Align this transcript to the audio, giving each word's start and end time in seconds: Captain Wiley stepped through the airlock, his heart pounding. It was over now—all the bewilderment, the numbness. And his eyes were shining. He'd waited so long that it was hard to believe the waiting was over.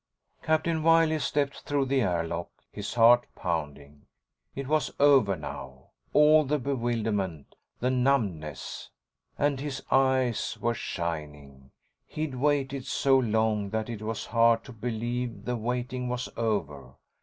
Captain 0.41 0.81
Wiley 0.81 1.19
stepped 1.19 1.61
through 1.61 1.85
the 1.85 2.01
airlock, 2.01 2.49
his 2.71 2.95
heart 2.95 3.27
pounding. 3.35 4.07
It 4.55 4.67
was 4.67 4.91
over 4.99 5.35
now—all 5.35 6.43
the 6.45 6.57
bewilderment, 6.57 7.53
the 7.81 7.91
numbness. 7.91 8.89
And 9.37 9.59
his 9.59 9.83
eyes 9.91 10.57
were 10.59 10.73
shining. 10.73 11.69
He'd 12.07 12.33
waited 12.33 12.87
so 12.87 13.15
long 13.19 13.69
that 13.69 13.89
it 13.89 14.01
was 14.01 14.25
hard 14.25 14.63
to 14.63 14.73
believe 14.73 15.45
the 15.45 15.55
waiting 15.55 16.09
was 16.09 16.29
over. 16.35 16.95